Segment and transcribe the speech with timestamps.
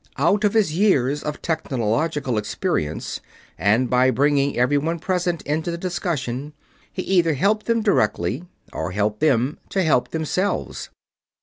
[0.17, 3.19] Out of his years of technological experience,
[3.55, 6.53] and by bringing everyone present into the discussion,
[6.91, 8.43] he either helped them directly
[8.73, 10.89] or helped them to help themselves.